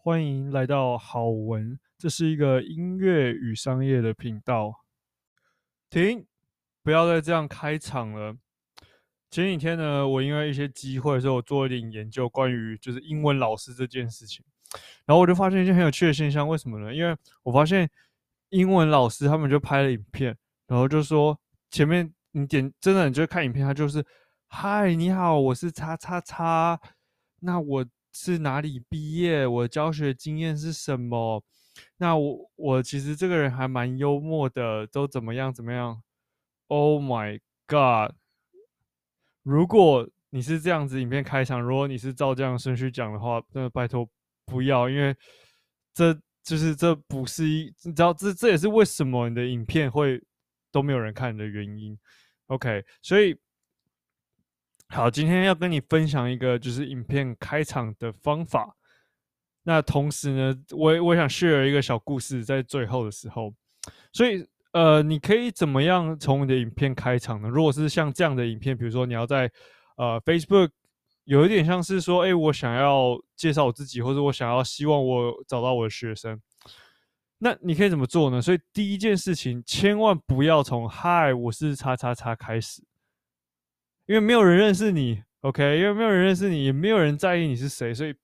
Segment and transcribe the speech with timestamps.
[0.00, 4.72] 欢迎来到好文，这是一个音乐与商业的频道。
[5.90, 6.24] 停，
[6.84, 8.36] 不要再这样开场了。
[9.28, 14.44] 前几天呢，我因为一些机会，所以我做了一点研究，关于就是英文老师这件事情。
[15.04, 16.94] 然后我就发现一件很有趣的现象，为什么呢？
[16.94, 17.90] 因为我发现
[18.50, 20.34] 英文老师他们就拍了影片，
[20.68, 21.38] 然后就说
[21.72, 24.02] 前面你点真的你就看影片，他就是
[24.46, 26.80] 嗨，你好，我是叉叉叉，
[27.40, 27.84] 那我。
[28.12, 29.46] 是哪里毕业？
[29.46, 31.42] 我教学经验是什么？
[31.98, 36.02] 那我我其实这个人还蛮幽默的，都怎么样怎么样
[36.66, 38.16] ？Oh my god！
[39.42, 44.08] 如果你是这样子影片开场，如果你是照这样顺序讲的话，真的拜托
[44.44, 45.14] 不要，因为
[45.94, 50.22] 这就是这不是一，你知道这这也是为什么你的影片会
[50.72, 51.98] 都没有人看你的原因。
[52.46, 53.38] OK，所以。
[54.90, 58.74] 好，今天要跟你分享一个就是影片开场的方法。
[59.62, 63.52] 那同时呢，我我想 share 一个小故事在最后的时候。
[64.14, 67.48] 所以，呃，你可以怎么样从你的影片开场呢？
[67.48, 69.50] 如果是像这样的影片，比如说你要在
[69.96, 70.70] 呃 Facebook
[71.24, 76.40] 有一点像是说，哎，我想要介绍我自己，或者我想要希望我找到我的学生，
[77.36, 78.40] 那你可以怎么做呢？
[78.40, 82.82] 所以第一件事情，千万不要从“嗨，我是叉叉叉”开始。
[84.08, 85.78] 因为没有人认识你，OK？
[85.78, 88.14] 因为没有人认识你，也没有人在意你是谁，所以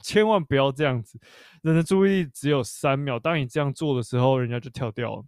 [0.00, 1.18] 千万不要这样子。
[1.62, 5.24] 人的注意力只有三秒，当你这样做的时候，人家就跳掉了。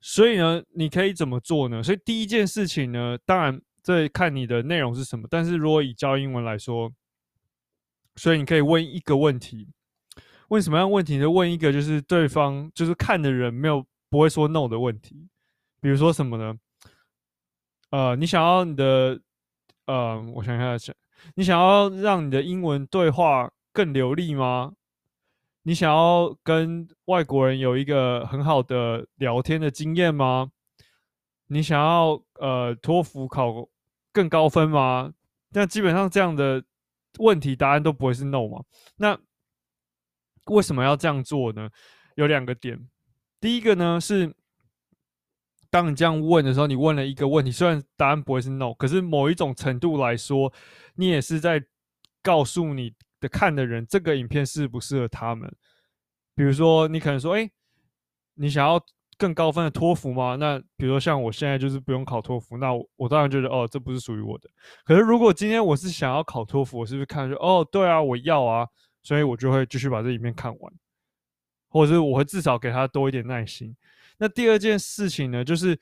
[0.00, 1.82] 所以呢，你可以怎么做呢？
[1.82, 5.28] 所以第一件事情呢，当然这看你的内容是什么。
[5.30, 6.90] 但是如果以教英文来说，
[8.16, 9.68] 所以你可以问一个问题：
[10.48, 11.30] 问什么样问题呢？
[11.30, 15.28] 问一个就是对方就是看的人没有不会说 no 的问题。
[15.82, 16.54] 比如说什么呢？
[17.90, 19.20] 呃，你想要你的，
[19.86, 20.94] 呃，我想一下，
[21.34, 24.72] 你想要让你的英文对话更流利吗？
[25.64, 30.52] 你想要跟外国人有一个很好的聊天的经验吗？
[31.48, 33.68] 你想要呃托福考
[34.12, 35.12] 更高分吗？
[35.48, 36.62] 那基本上这样的
[37.18, 38.62] 问题答案都不会是 no 嘛。
[38.96, 39.18] 那
[40.46, 41.68] 为什么要这样做呢？
[42.14, 42.88] 有两个点，
[43.40, 44.32] 第一个呢是。
[45.70, 50.52] 当你这样问的时候，你问了一个问题，虽然答案不会是 no，可是某一种程度来说，
[50.96, 51.62] 你也是在
[52.22, 55.48] 告诉你的看的人，这个影片适不适合他们。
[56.34, 57.48] 比如说，你可能说，哎，
[58.34, 58.80] 你想要
[59.16, 60.36] 更高分的托福吗？
[60.36, 64.50] 那比如说像我现在就是不用考托福，那我，我当然觉得，哦，这不是属于我的。
[64.84, 68.66] 可是如果今天我是想要考托福，我是不是看说，哦，对啊，我要啊，
[69.02, 70.72] 所以我就会继续把这影片看完，
[71.68, 73.76] 或者是我会至少给他多一点耐心。
[74.22, 75.80] 那第二件事情呢，就是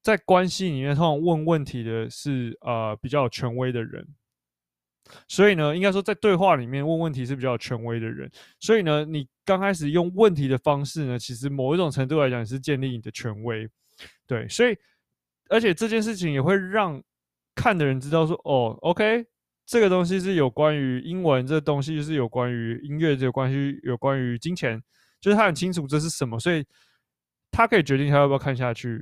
[0.00, 4.06] 在关系里面，通常问问题的是呃比较有权威的人，
[5.26, 8.30] 所以呢，应该说在对话里面问问题是比较有权威的人，
[8.60, 13.68] 所以呢，你刚开始用问题的方式呢，其实某一种程度来讲是建立你的权威，
[14.24, 14.76] 对，所以
[15.48, 17.02] 而且这件事情也会让
[17.56, 19.26] 看的人知道说，哦，OK，
[19.66, 24.80] 这个东西是有关于英文，这东西是有关于音乐，这个关系有关于金钱，
[25.20, 26.64] 就是他很清楚这是什么，所以。
[27.58, 28.98] 他可以决定他要不要看下去，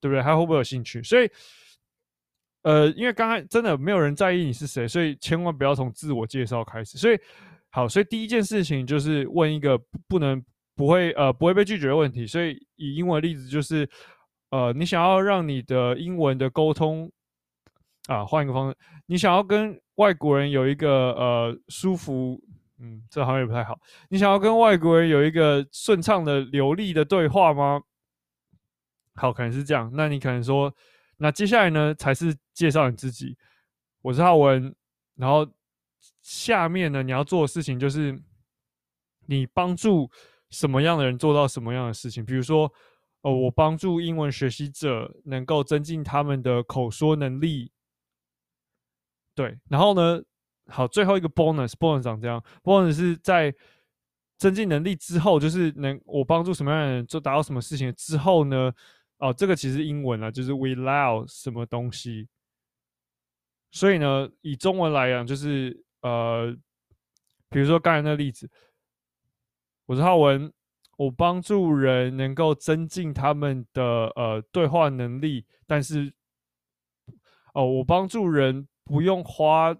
[0.00, 0.22] 对不对？
[0.22, 1.02] 他会不会有兴趣？
[1.02, 1.28] 所以，
[2.62, 6.96] 呃，因为刚才真的没有人在意你是谁，所以千万不要从自我介绍开始。
[6.96, 7.18] 所以，
[7.70, 9.76] 好，所以第一件事情就是问一个
[10.06, 10.40] 不能
[10.76, 12.28] 不会呃不会被拒绝的问题。
[12.28, 13.90] 所以以英文例子就是，
[14.50, 17.10] 呃，你想要让你的英文的沟通
[18.06, 18.76] 啊，换一个方式，
[19.06, 22.40] 你想要跟外国人有一个呃舒服。
[22.80, 23.76] 嗯，这好像也不太好。
[24.08, 27.82] 你想要跟外国人有一个顺畅的、流利的对话吗？
[29.16, 29.90] 好，可能是这样。
[29.94, 30.72] 那你可能说，
[31.16, 33.36] 那接下来呢，才是介绍你自己。
[34.00, 34.72] 我是浩文，
[35.16, 35.44] 然后
[36.22, 38.16] 下面呢，你要做的事情就是，
[39.26, 40.08] 你帮助
[40.50, 42.24] 什么样的人做到什么样的事情。
[42.24, 42.72] 比如说，
[43.22, 47.72] 哦，我帮助英文学习者能够增进他们的口说能力。
[49.34, 50.22] 对，然后呢？
[50.70, 53.54] 好，最后一个 bonus，bonus 长这样，bonus 是在
[54.36, 58.72] 增进能力之后，就是能我帮助什么样的人做达到什么事情之后呢？
[59.16, 62.28] 哦，这个其实英文啊，就是 without 什么东西。
[63.72, 66.54] 所以呢，以中文来讲，就是呃，
[67.48, 68.48] 比如说刚才那个例子，
[69.86, 70.52] 我是浩文，
[70.98, 73.82] 我帮助人能够增进他们的
[74.14, 76.12] 呃对话能力，但是
[77.54, 79.74] 哦，我帮助人不用花。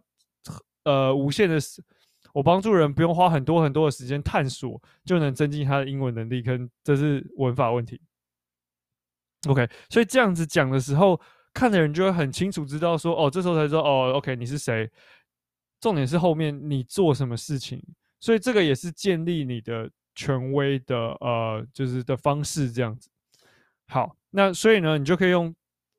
[0.88, 1.58] 呃，无限的，
[2.32, 8.00] 我帮助人不用花很多很多的时间探索，就能增进他的英文能力，跟这是文法问题。
[9.46, 11.20] OK，所以这样子讲的时候，
[11.52, 14.90] 看的人就会很清楚知道说，哦，这时候才知道，哦，OK，你是谁？
[15.80, 17.82] 重点是后面你做什么事情，
[18.18, 23.08] 所以这个也是建立你的权威的呃，就是的方式这样子。
[23.86, 25.54] 好，那所以呢，你就可以用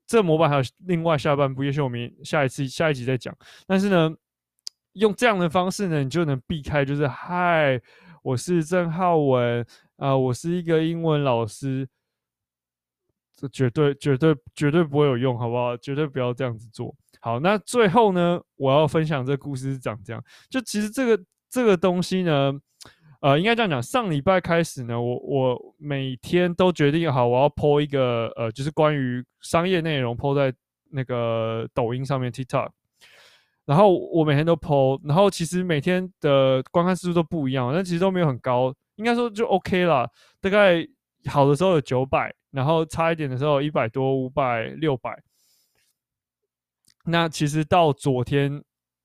[0.05, 3.33] 这模板，还有另外下半部，也许我们下一次下一集再讲。
[3.65, 4.13] 但是呢，
[4.93, 7.79] 用这样的方式呢，你就能避开，就是嗨，
[8.23, 9.65] 我是郑浩文
[9.97, 11.87] 啊、我是一个英文老师，
[13.35, 15.75] 这绝对绝对绝对不会有用，好不好？
[15.77, 16.95] 绝对不要这样子做。
[17.21, 20.23] 好，那最后呢，我要分享这个故事是长这样。
[20.49, 22.53] 就其实这个这个东西呢，
[23.19, 30.53] 呃，应该这样讲，上礼拜开始呢，我我每天都决定好，我要 po 一个呃，就是关于商业内容 po 在
[30.91, 32.69] 那个抖音上面 TikTok。
[33.69, 40.09] 然后我每天都 po，然后其实每天的观看次数都不一样，但其实都没有很高，应该说就 OK 啦。
[40.41, 40.83] 大概
[41.27, 45.15] 好的时候有九百，然后差一点的时候一百多、五百、六百。
[47.05, 48.51] 那其实到昨天，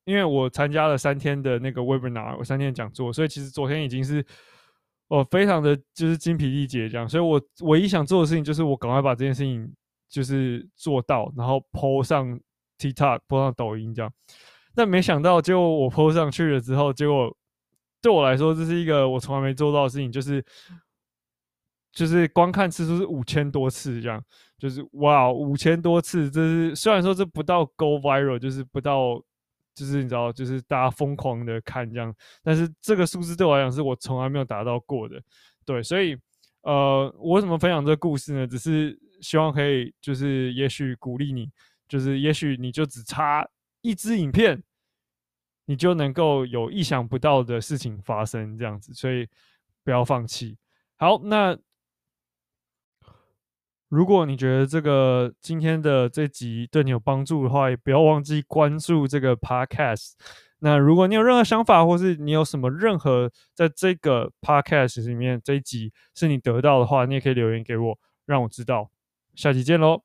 [0.07, 4.25] 因为我参加了三天的那个 webinar，我三天讲座，所以其实昨天已经是
[5.09, 9.71] 我非常的就是精疲力竭这样，所以我唯一想做的事情就是我赶快把这件事情
[10.09, 12.41] 就是做到，然后 po 上
[12.79, 14.11] TikTok，po 上抖音这样。
[14.75, 17.37] 但没想到，结果我 po 上去了之后，结果
[18.03, 20.45] 对我来说这是一个我从来没做到的事情，就是
[21.93, 24.23] 就是观看次数是五千多次这样。
[24.57, 29.21] 就是哇，五千多次，这是虽然说这不到 go viral，就是不到，
[29.75, 35.21] 就是你知道，就是大家疯狂的看这样，但是这个数字对我来讲是我从来没有达到过的，
[35.67, 36.17] 对，所以
[36.63, 38.47] 呃，我为什么分享这个故事呢？
[38.47, 41.51] 只是希望可以，就是也许鼓励你，
[41.87, 43.47] 就是也许你就只差
[43.85, 44.63] 一支影片，
[45.67, 49.29] 你就能够有意想不到的事情发生这样子，所以
[49.85, 50.57] 不要放弃。
[50.97, 51.57] 好，那。
[53.91, 60.15] 如果你觉得这个今天的这集对你有帮助的话，也不要忘记关注这个 podcast。
[60.59, 68.91] 那如果你有任何想法，或是你有什么任何在这个 podcast 里面这一集是你得到的话，你也可以留言给我，让我知道。
[69.37, 70.03] 下期见喽！